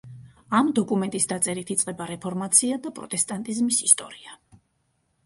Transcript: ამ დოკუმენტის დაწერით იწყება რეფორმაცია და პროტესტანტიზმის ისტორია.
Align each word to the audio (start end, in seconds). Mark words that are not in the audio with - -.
ამ 0.59 0.69
დოკუმენტის 0.77 1.27
დაწერით 1.31 1.71
იწყება 1.75 2.07
რეფორმაცია 2.11 2.79
და 2.87 2.93
პროტესტანტიზმის 3.01 3.81
ისტორია. 3.89 4.35